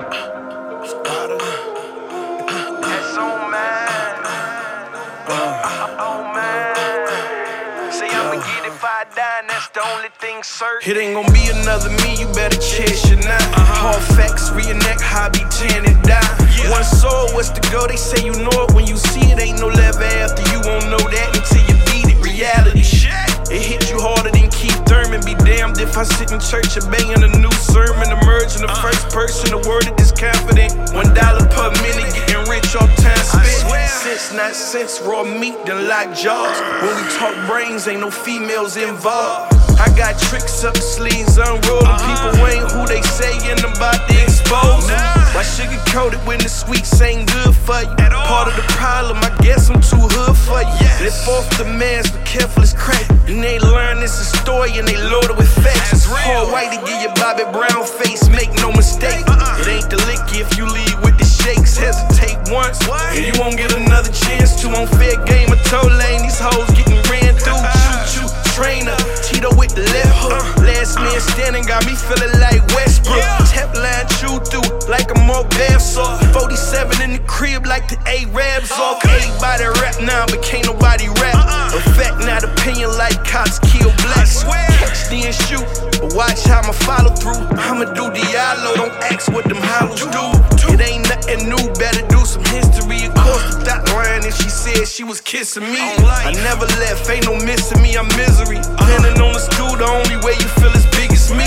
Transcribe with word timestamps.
it 0.00 0.06
the 10.86 10.96
ain't 10.96 11.14
gonna 11.14 11.32
be 11.32 11.50
another 11.50 11.90
me, 11.90 12.14
you 12.14 12.30
better 12.32 12.56
chase 12.60 13.10
your 13.10 13.18
now. 13.18 13.38
Hard 13.50 14.00
facts, 14.14 14.52
reenact 14.52 15.00
hobby, 15.02 15.42
tan 15.50 15.84
and 15.84 16.00
die. 16.06 16.22
One 16.70 16.84
soul, 16.84 17.34
what's 17.34 17.50
the 17.50 17.60
go? 17.72 17.88
They 17.88 17.96
say 17.96 18.24
you 18.24 18.32
know 18.38 18.66
it 18.66 18.74
when 18.74 18.86
you 18.86 18.96
see 18.96 19.32
it. 19.32 19.40
Ain't 19.40 19.58
no 19.58 19.66
level 19.66 20.04
after 20.22 20.42
you 20.54 20.60
won't 20.62 20.86
know 20.86 21.02
that 21.10 21.34
until 21.34 21.62
you 21.66 21.74
beat 21.90 22.06
it. 22.14 22.22
Reality, 22.22 22.82
shit. 22.82 23.10
it 23.50 23.62
hit 23.62 23.90
you 23.90 23.98
harder 23.98 24.30
than 24.30 24.48
Keith 24.50 24.78
Thurman. 24.86 25.24
Be 25.24 25.34
damned 25.34 25.80
if 25.80 25.98
I 25.98 26.04
sit 26.04 26.30
in 26.30 26.38
church 26.38 26.76
and 26.76 26.86
banging 26.86 27.24
person, 29.18 29.50
the 29.50 29.62
word 29.66 29.90
is 29.98 30.12
confident. 30.12 30.70
One 30.94 31.10
dollar 31.10 31.42
per 31.50 31.74
minute, 31.82 32.06
getting 32.14 32.46
rich 32.46 32.70
off 32.78 32.86
time 33.02 33.18
spent. 33.18 33.90
Sense, 33.90 34.32
not 34.32 34.54
sense, 34.54 35.00
raw 35.02 35.24
meat, 35.24 35.58
then 35.66 35.88
lock 35.88 36.14
jaws. 36.14 36.54
When 36.82 36.94
we 36.94 37.04
talk 37.18 37.34
brains, 37.50 37.88
ain't 37.88 38.00
no 38.00 38.10
females 38.10 38.76
involved. 38.76 39.58
I 39.82 39.90
got 39.98 40.14
tricks 40.22 40.62
up 40.62 40.74
the 40.74 40.82
sleeves, 40.82 41.36
unrolling. 41.36 41.98
People 42.06 42.46
ain't 42.46 42.70
who 42.70 42.86
they 42.86 43.02
sayin' 43.02 43.58
I'm 43.58 43.74
about 43.74 44.06
to 44.06 44.14
expose 44.22 44.86
them. 44.86 45.02
Why 45.34 45.42
sugarcoat 45.42 46.14
it 46.14 46.22
when 46.22 46.38
the 46.38 46.48
sweets 46.48 46.94
ain't 47.02 47.26
good 47.26 47.54
for 47.66 47.82
you? 47.82 47.94
Part 48.30 48.46
of 48.46 48.54
the 48.54 48.66
problem, 48.78 49.18
I 49.18 49.34
guess 49.42 49.68
I'm 49.68 49.82
too 49.82 50.06
hood 50.14 50.38
for 50.46 50.62
you. 50.62 50.90
Lift 51.02 51.26
off 51.26 51.46
the 51.58 51.64
mans, 51.64 52.10
but 52.10 52.24
careful 52.24 52.62
it's 52.62 52.72
crack. 52.72 53.06
And 53.26 53.42
they 53.42 53.58
learn 53.58 53.98
this 54.00 54.14
a 54.20 54.26
story 54.38 54.78
and 54.78 54.86
they 54.86 54.96
loaded 54.96 55.36
with 55.36 55.50
facts. 55.62 56.06
Hard 56.06 56.50
white 56.52 56.72
to 56.72 56.80
give 56.86 57.00
your 57.02 57.14
Bobby 57.14 57.44
Brown 57.52 57.84
face, 57.84 58.28
make 58.28 58.52
Game, 65.26 65.50
a 65.52 65.56
toe 65.64 65.86
lane, 65.86 66.22
these 66.22 66.38
hoes 66.38 66.68
getting 66.76 67.00
ran 67.10 67.34
through. 67.34 67.62
Choo 68.10 68.26
choo, 68.26 68.28
trainer, 68.54 68.96
Tito 69.22 69.54
with 69.56 69.74
the 69.74 69.82
left 69.94 70.14
hook. 70.18 70.44
Last 70.64 70.98
man 70.98 71.20
standing 71.20 71.64
got 71.64 71.86
me 71.86 71.94
feeling 71.94 72.34
like 72.40 72.62
Westbrook. 72.74 73.22
Tap 73.48 73.74
line 73.76 74.06
chew 74.18 74.38
through 74.48 74.68
like 74.88 75.10
a 75.10 75.18
more 75.26 75.44
bath 75.56 75.82
saw. 75.82 76.18
47 76.32 77.02
in 77.02 77.12
the 77.12 77.22
crib 77.26 77.66
like 77.66 77.88
the 77.88 77.98
A-Rabs 78.06 78.72
off. 78.72 79.04
Everybody 79.04 79.66
rap 79.80 80.00
now, 80.00 80.26
but 80.26 80.42
can't 80.42 80.66
nobody 80.66 81.08
rap. 81.20 81.36
Effect, 81.74 82.18
not 82.24 82.44
opinion 82.44 82.90
like 82.96 83.18
cops 83.24 83.58
kill 83.70 83.90
blacks. 84.02 84.44
Catch 84.44 85.10
then 85.10 85.32
shoot, 85.32 85.66
but 86.00 86.14
watch 86.14 86.44
how 86.44 86.60
I'ma 86.60 86.72
follow 86.72 87.14
through. 87.14 87.42
I'ma 87.58 87.92
do 87.94 88.10
Diallo, 88.10 88.74
don't 88.74 88.94
ask 89.12 89.30
what 89.30 89.44
them 89.44 89.58
hollows 89.60 90.00
do. 90.00 90.37
She 94.38 94.48
said 94.48 94.86
she 94.86 95.04
was 95.04 95.20
kissing 95.20 95.64
me. 95.64 95.80
I 95.80 96.32
never 96.44 96.66
left, 96.80 97.08
ain't 97.10 97.26
no 97.26 97.34
missing 97.44 97.82
me, 97.82 97.96
I'm 97.96 98.08
misery. 98.16 98.60
Depending 98.78 99.20
on 99.20 99.32
the 99.32 99.42
stool, 99.42 99.76
the 99.76 99.86
only 99.86 100.16
way 100.24 100.34
you 100.38 100.48
feel 100.60 100.70
as 100.70 100.86
big 100.96 101.10
as 101.12 101.32
me. 101.34 101.46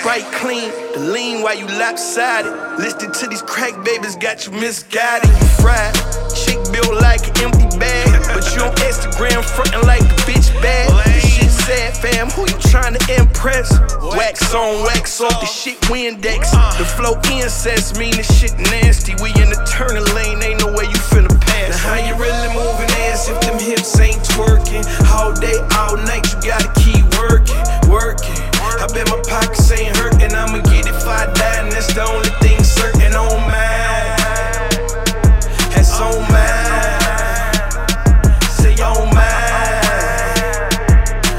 Sprite 0.00 0.30
clean, 0.32 0.70
the 0.92 1.00
lean 1.00 1.42
while 1.42 1.56
you 1.56 1.66
lopsided. 1.78 2.52
Listed 2.78 3.14
to 3.14 3.26
these 3.26 3.42
crack 3.42 3.72
babies, 3.84 4.16
got 4.16 4.46
you 4.46 4.52
misguided. 4.52 5.30
You 5.30 5.48
fried, 5.62 5.94
chick 6.36 6.58
built 6.72 7.00
like 7.00 7.24
an 7.28 7.52
empty 7.52 7.78
bag. 7.78 8.12
But 8.34 8.44
you 8.54 8.62
on 8.62 8.74
Instagram 8.82 9.44
frontin' 9.44 9.82
like 9.86 10.02
a 10.02 10.16
bitch 10.26 10.50
bad. 10.60 10.90
This 11.06 11.24
shit 11.24 11.50
sad, 11.50 11.96
fam, 11.96 12.28
who 12.30 12.42
you 12.42 12.58
tryna 12.66 13.00
impress? 13.16 13.70
Wax 14.02 14.52
on, 14.54 14.82
wax 14.84 15.20
off, 15.20 15.40
the 15.40 15.46
shit 15.46 15.80
Windex. 15.82 16.50
The 16.78 16.84
flow 16.84 17.14
incest 17.30 17.96
mean 17.96 18.10
the 18.16 18.22
shit 18.22 18.58
nasty. 18.58 19.14
We 19.22 19.30
in 19.40 19.48
the 19.54 19.60
turning 19.70 20.04
lane, 20.14 20.42
ain't 20.42 20.60
no 20.60 20.72
way 20.72 20.84
you 20.84 21.00
finna. 21.10 21.33
How 21.82 21.96
you 21.96 22.14
really 22.16 22.48
moving 22.54 22.90
ass 23.10 23.28
if 23.28 23.40
them 23.40 23.58
hips 23.58 23.98
ain't 23.98 24.22
twerking? 24.22 24.84
All 25.12 25.32
day, 25.32 25.58
all 25.76 25.96
night, 25.96 26.24
you 26.32 26.40
gotta 26.50 26.70
keep 26.80 27.04
working, 27.18 27.60
working. 27.90 28.38
I 28.80 28.86
bet 28.92 29.08
my 29.08 29.20
pockets 29.28 29.70
ain't 29.72 29.96
hurting, 29.96 30.34
I'ma 30.34 30.62
get 30.62 30.86
it 30.86 30.94
if 30.94 31.06
I 31.06 31.26
die, 31.32 31.62
and 31.62 31.72
that's 31.72 31.92
the 31.92 32.02
only 32.02 32.30
thing 32.40 32.62
certain 32.62 33.12
oh, 33.14 33.34
on 33.34 33.40
mine. 33.50 34.16
That's 35.74 36.00
on 36.00 36.22
mine. 36.32 37.02
Say 38.48 38.76
oh, 38.80 39.02
on 39.02 39.14
mine. 39.14 39.34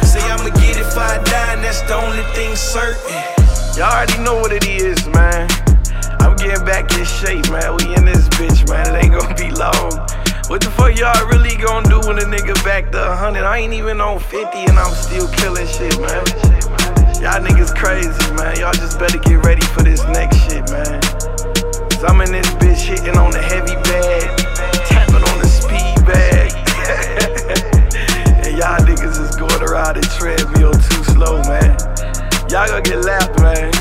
Say 0.06 0.22
I'ma 0.22 0.50
get 0.62 0.78
it 0.78 0.86
if 0.86 0.98
I 0.98 1.18
die, 1.24 1.54
and 1.54 1.64
that's 1.64 1.82
the 1.82 1.96
only 1.96 2.24
thing 2.36 2.56
certain. 2.56 3.36
Y'all 3.76 3.92
already 3.92 4.18
know 4.24 4.36
what 4.36 4.52
it 4.54 4.68
is, 4.68 5.08
man. 5.08 5.50
I'm 6.20 6.36
getting 6.36 6.66
back 6.66 6.92
in 6.98 7.06
shape, 7.06 7.50
man. 7.52 7.76
We 7.78 7.95
What 10.56 10.64
the 10.64 10.72
fuck 10.72 10.96
y'all 10.96 11.28
really 11.28 11.60
gonna 11.60 11.84
do 11.84 12.00
when 12.08 12.16
a 12.16 12.24
nigga 12.24 12.56
back 12.64 12.88
to 12.96 12.98
100? 12.98 13.44
I 13.44 13.58
ain't 13.58 13.74
even 13.74 14.00
on 14.00 14.24
50 14.24 14.72
and 14.72 14.80
I'm 14.80 14.96
still 14.96 15.28
killing 15.36 15.68
shit, 15.68 16.00
man. 16.00 16.24
Y'all 17.20 17.44
niggas 17.44 17.76
crazy, 17.76 18.16
man. 18.40 18.56
Y'all 18.64 18.72
just 18.72 18.98
better 18.98 19.20
get 19.20 19.44
ready 19.44 19.68
for 19.76 19.84
this 19.84 20.00
next 20.16 20.40
shit, 20.48 20.64
man. 20.72 21.04
Cause 21.92 22.08
I'm 22.08 22.24
in 22.24 22.32
this 22.32 22.48
bitch 22.56 22.88
hitting 22.88 23.20
on 23.20 23.36
the 23.36 23.44
heavy 23.44 23.76
bag, 23.84 24.32
tapping 24.88 25.28
on 25.28 25.38
the 25.44 25.50
speed 25.52 26.00
bag. 26.08 26.48
and 28.48 28.56
y'all 28.56 28.80
niggas 28.80 29.20
is 29.20 29.36
going 29.36 29.60
around 29.60 30.00
the 30.00 30.08
treadmill 30.16 30.72
too 30.72 31.04
slow, 31.12 31.44
man. 31.52 31.76
Y'all 32.48 32.72
gonna 32.72 32.80
get 32.80 33.04
lapped, 33.04 33.44
man. 33.44 33.76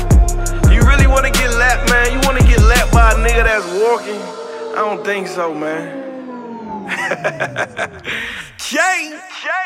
You 0.75 0.83
really 0.83 1.07
wanna 1.07 1.31
get 1.31 1.55
lapped, 1.55 1.87
man? 1.87 2.11
You 2.11 2.19
wanna 2.27 2.43
get 2.43 2.59
lapped 2.59 2.91
by 2.91 3.11
a 3.11 3.15
nigga 3.15 3.47
that's 3.47 3.63
walking? 3.79 4.19
I 4.75 4.83
don't 4.83 5.05
think 5.05 5.29
so, 5.29 5.53
man. 5.53 6.14
Jay, 8.57 9.11
Jay. 9.43 9.64